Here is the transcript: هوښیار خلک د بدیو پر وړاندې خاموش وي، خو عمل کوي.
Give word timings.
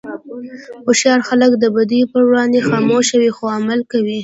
هوښیار 0.85 1.19
خلک 1.29 1.51
د 1.57 1.65
بدیو 1.75 2.09
پر 2.11 2.21
وړاندې 2.29 2.59
خاموش 2.69 3.07
وي، 3.19 3.29
خو 3.37 3.43
عمل 3.57 3.79
کوي. 3.91 4.19